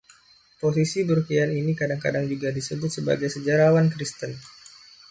Posisi 0.61 1.01
Burkean 1.09 1.51
ini 1.61 1.73
kadang-kadang 1.81 2.25
juga 2.31 2.47
disebut 2.57 2.89
sebagai 2.97 3.29
Sejarawan 3.35 3.85
Kristen. 3.93 4.31